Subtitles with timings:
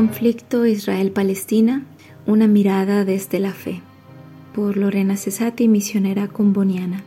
[0.00, 1.84] Conflicto Israel-Palestina,
[2.24, 3.82] una mirada desde la fe,
[4.54, 7.04] por Lorena Cesati, misionera comboniana.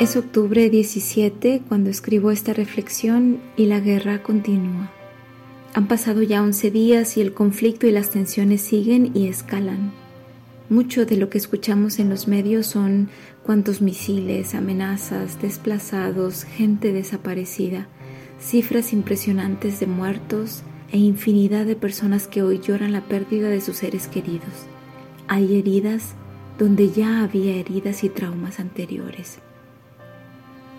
[0.00, 4.90] Es octubre 17 cuando escribo esta reflexión y la guerra continúa.
[5.74, 9.92] Han pasado ya 11 días y el conflicto y las tensiones siguen y escalan.
[10.72, 13.10] Mucho de lo que escuchamos en los medios son
[13.42, 17.88] cuantos misiles, amenazas, desplazados, gente desaparecida,
[18.40, 23.76] cifras impresionantes de muertos e infinidad de personas que hoy lloran la pérdida de sus
[23.76, 24.64] seres queridos.
[25.28, 26.14] Hay heridas
[26.58, 29.40] donde ya había heridas y traumas anteriores.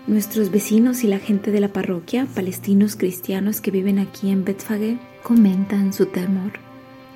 [0.08, 4.98] Nuestros vecinos y la gente de la parroquia, palestinos cristianos que viven aquí en Betfage,
[5.22, 6.50] comentan su temor,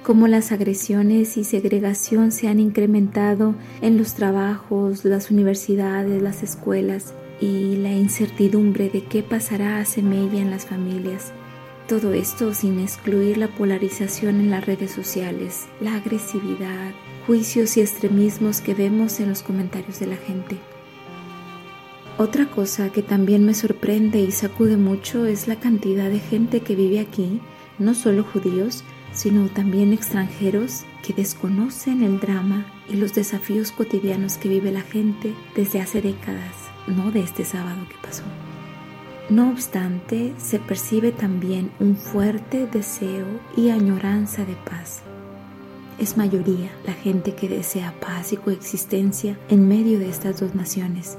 [0.09, 7.13] cómo las agresiones y segregación se han incrementado en los trabajos, las universidades, las escuelas
[7.43, 11.35] y la incertidumbre de qué pasará a semella en las familias.
[11.89, 16.95] Todo esto sin excluir la polarización en las redes sociales, la agresividad,
[17.27, 20.57] juicios y extremismos que vemos en los comentarios de la gente.
[22.17, 26.75] Otra cosa que también me sorprende y sacude mucho es la cantidad de gente que
[26.75, 27.43] vive aquí,
[27.79, 28.85] no solo judíos,
[29.19, 35.35] sino también extranjeros que desconocen el drama y los desafíos cotidianos que vive la gente
[35.55, 36.55] desde hace décadas,
[36.87, 38.23] no de este sábado que pasó.
[39.29, 45.03] No obstante, se percibe también un fuerte deseo y añoranza de paz.
[45.99, 51.19] Es mayoría la gente que desea paz y coexistencia en medio de estas dos naciones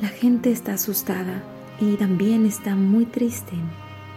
[0.00, 1.42] la gente está asustada
[1.78, 3.52] y también está muy triste.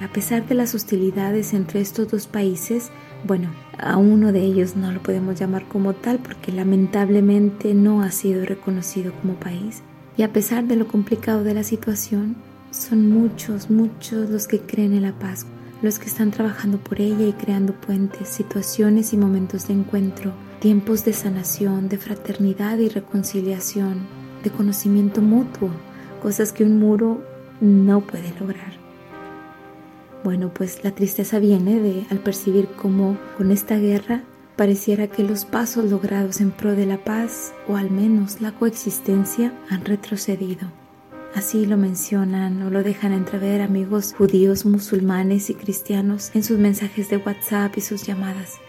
[0.04, 2.92] A pesar de las hostilidades entre estos dos países,
[3.26, 8.12] bueno, a uno de ellos no lo podemos llamar como tal porque lamentablemente no ha
[8.12, 9.82] sido reconocido como país.
[10.18, 12.36] Y a pesar de lo complicado de la situación,
[12.72, 15.46] son muchos, muchos los que creen en la paz,
[15.82, 21.06] los que están trabajando por ella y creando puentes, situaciones y momentos de encuentro, tiempos
[21.06, 24.02] de sanación, de fraternidad y reconciliación,
[24.44, 25.70] de conocimiento mutuo,
[26.22, 27.24] cosas que un muro
[27.62, 28.83] no puede lograr.
[30.24, 34.24] Bueno, pues la tristeza viene de al percibir cómo con esta guerra
[34.56, 39.54] pareciera que los pasos logrados en pro de la paz o al menos la coexistencia
[39.70, 40.72] han retrocedido.
[41.36, 47.10] Así lo mencionan o lo dejan entrever amigos judíos, musulmanes y cristianos en sus mensajes
[47.10, 48.60] de WhatsApp y sus llamadas.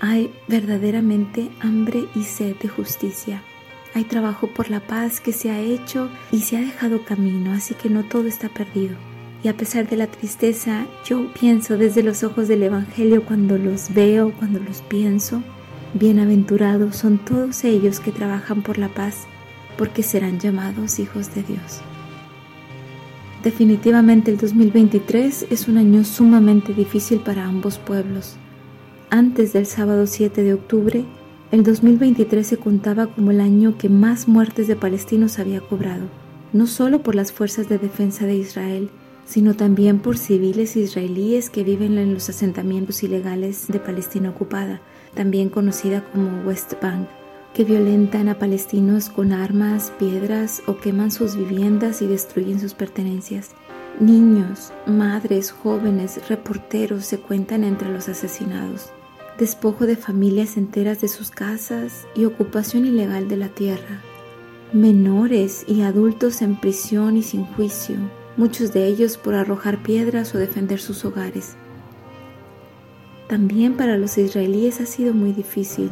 [0.00, 3.42] Hay verdaderamente hambre y sed de justicia.
[3.94, 7.74] Hay trabajo por la paz que se ha hecho y se ha dejado camino, así
[7.74, 8.96] que no todo está perdido.
[9.44, 13.92] Y a pesar de la tristeza, yo pienso desde los ojos del Evangelio cuando los
[13.92, 15.42] veo, cuando los pienso.
[15.94, 19.26] Bienaventurados son todos ellos que trabajan por la paz,
[19.76, 21.80] porque serán llamados hijos de Dios.
[23.42, 28.36] Definitivamente el 2023 es un año sumamente difícil para ambos pueblos.
[29.10, 31.04] Antes del sábado 7 de octubre,
[31.50, 36.04] el 2023 se contaba como el año que más muertes de palestinos había cobrado,
[36.52, 38.88] no solo por las fuerzas de defensa de Israel,
[39.24, 44.80] sino también por civiles israelíes que viven en los asentamientos ilegales de Palestina ocupada,
[45.14, 47.08] también conocida como West Bank,
[47.54, 53.50] que violentan a palestinos con armas, piedras o queman sus viviendas y destruyen sus pertenencias.
[54.00, 58.90] Niños, madres, jóvenes, reporteros se cuentan entre los asesinados.
[59.38, 64.00] Despojo de familias enteras de sus casas y ocupación ilegal de la tierra,
[64.72, 67.96] menores y adultos en prisión y sin juicio,
[68.36, 71.54] muchos de ellos por arrojar piedras o defender sus hogares.
[73.28, 75.90] También para los israelíes ha sido muy difícil.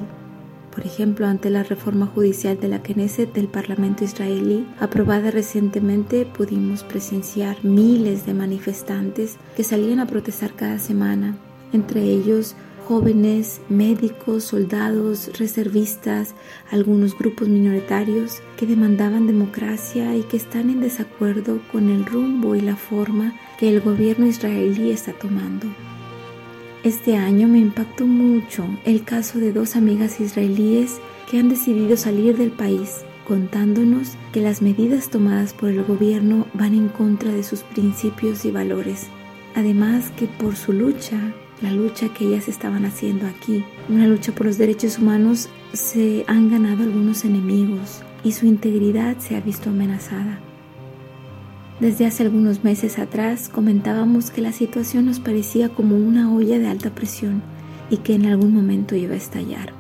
[0.74, 6.84] Por ejemplo, ante la reforma judicial de la Knesset del Parlamento israelí, aprobada recientemente, pudimos
[6.84, 11.36] presenciar miles de manifestantes que salían a protestar cada semana,
[11.72, 12.54] entre ellos
[12.90, 16.34] jóvenes, médicos, soldados, reservistas,
[16.72, 22.60] algunos grupos minoritarios que demandaban democracia y que están en desacuerdo con el rumbo y
[22.60, 25.68] la forma que el gobierno israelí está tomando.
[26.82, 31.00] Este año me impactó mucho el caso de dos amigas israelíes
[31.30, 36.74] que han decidido salir del país contándonos que las medidas tomadas por el gobierno van
[36.74, 39.06] en contra de sus principios y valores.
[39.54, 44.46] Además que por su lucha la lucha que ellas estaban haciendo aquí, una lucha por
[44.46, 50.40] los derechos humanos, se han ganado algunos enemigos y su integridad se ha visto amenazada.
[51.80, 56.68] Desde hace algunos meses atrás comentábamos que la situación nos parecía como una olla de
[56.68, 57.42] alta presión
[57.88, 59.72] y que en algún momento iba a estallar.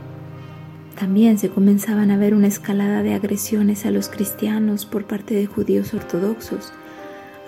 [0.98, 5.46] También se comenzaban a ver una escalada de agresiones a los cristianos por parte de
[5.46, 6.72] judíos ortodoxos,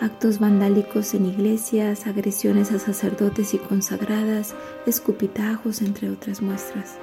[0.02, 4.54] actos vandálicos en iglesias, agresiones a sacerdotes y consagradas,
[4.84, 6.96] escupitajos, entre otras muestras.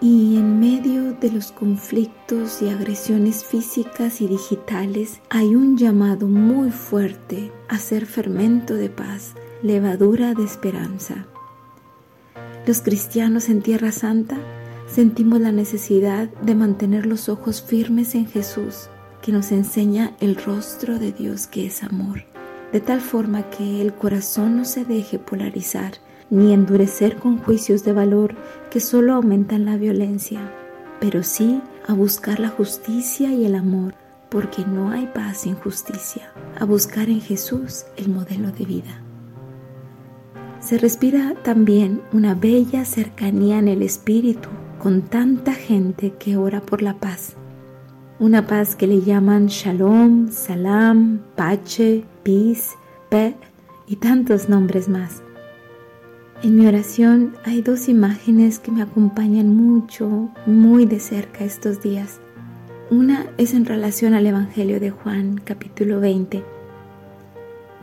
[0.00, 6.70] Y en medio de los conflictos y agresiones físicas y digitales hay un llamado muy
[6.70, 9.32] fuerte a ser fermento de paz,
[9.62, 11.26] levadura de esperanza.
[12.66, 14.36] Los cristianos en Tierra Santa
[14.86, 18.90] sentimos la necesidad de mantener los ojos firmes en Jesús,
[19.22, 22.24] que nos enseña el rostro de Dios que es amor,
[22.72, 25.92] de tal forma que el corazón no se deje polarizar
[26.30, 28.34] ni endurecer con juicios de valor
[28.70, 30.40] que solo aumentan la violencia,
[31.00, 33.94] pero sí a buscar la justicia y el amor,
[34.28, 39.02] porque no hay paz sin justicia, a buscar en Jesús el modelo de vida.
[40.60, 46.82] Se respira también una bella cercanía en el espíritu con tanta gente que ora por
[46.82, 47.37] la paz.
[48.20, 52.70] Una paz que le llaman Shalom, Salam, Pache, Peace,
[53.08, 53.36] Pe
[53.86, 55.22] y tantos nombres más.
[56.42, 62.18] En mi oración hay dos imágenes que me acompañan mucho, muy de cerca estos días.
[62.90, 66.42] Una es en relación al Evangelio de Juan, capítulo 20.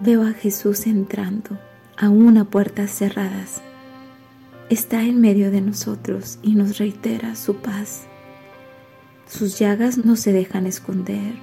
[0.01, 1.57] Veo a Jesús entrando
[1.95, 3.61] a una puertas cerradas.
[4.69, 8.07] Está en medio de nosotros y nos reitera su paz.
[9.27, 11.33] Sus llagas no se dejan esconder,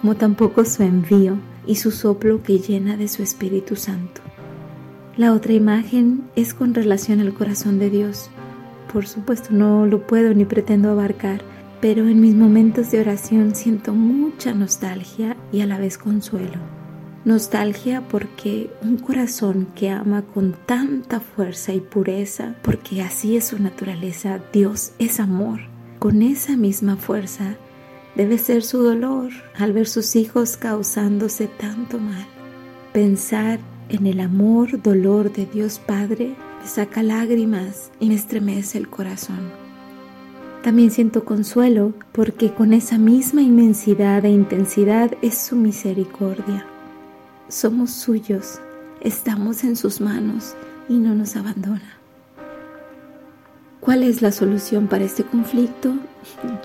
[0.00, 4.20] como tampoco su envío y su soplo que llena de su Espíritu Santo.
[5.16, 8.30] La otra imagen es con relación al corazón de Dios.
[8.92, 11.42] Por supuesto no lo puedo ni pretendo abarcar,
[11.80, 16.58] pero en mis momentos de oración siento mucha nostalgia y a la vez consuelo.
[17.24, 23.58] Nostalgia porque un corazón que ama con tanta fuerza y pureza, porque así es su
[23.58, 25.60] naturaleza, Dios es amor.
[26.00, 27.56] Con esa misma fuerza
[28.14, 32.26] debe ser su dolor al ver sus hijos causándose tanto mal.
[32.94, 33.60] Pensar
[33.90, 39.50] en el amor, dolor de Dios Padre, me saca lágrimas y me estremece el corazón.
[40.62, 46.64] También siento consuelo porque con esa misma inmensidad e intensidad es su misericordia.
[47.48, 48.58] Somos suyos,
[49.02, 50.54] estamos en sus manos
[50.88, 51.99] y no nos abandona.
[53.80, 55.94] ¿Cuál es la solución para este conflicto?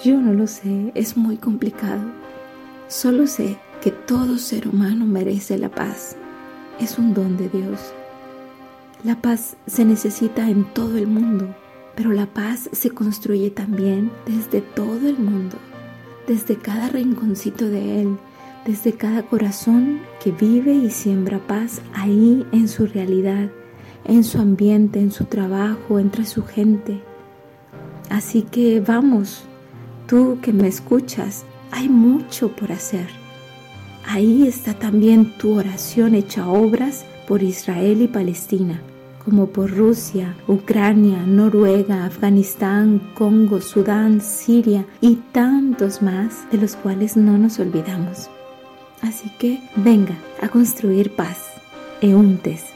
[0.03, 2.03] Yo no lo sé, es muy complicado.
[2.87, 6.17] Solo sé que todo ser humano merece la paz
[6.79, 7.79] es un don de Dios.
[9.03, 11.55] La paz se necesita en todo el mundo,
[11.95, 15.57] pero la paz se construye también desde todo el mundo,
[16.27, 18.17] desde cada rinconcito de él,
[18.65, 23.49] desde cada corazón que vive y siembra paz ahí en su realidad,
[24.05, 27.01] en su ambiente, en su trabajo, entre su gente.
[28.09, 29.43] Así que vamos,
[30.07, 33.07] tú que me escuchas, hay mucho por hacer.
[34.07, 38.81] Ahí está también tu oración hecha obras por Israel y Palestina,
[39.23, 47.17] como por Rusia, Ucrania, Noruega, Afganistán, Congo, Sudán, Siria y tantos más de los cuales
[47.17, 48.29] no nos olvidamos.
[49.01, 51.39] Así que venga a construir paz.
[52.01, 52.74] Euntes.